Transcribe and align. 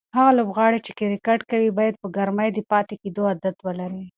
هغه 0.17 0.31
لوبغاړي 0.39 0.79
چې 0.85 0.91
کرکټ 0.99 1.39
کوي 1.51 1.69
باید 1.77 1.95
په 2.01 2.07
ګرمۍ 2.17 2.49
کې 2.51 2.55
د 2.55 2.67
پاتې 2.71 2.93
کېدو 3.01 3.21
عادت 3.31 3.55
ولري. 3.61 4.03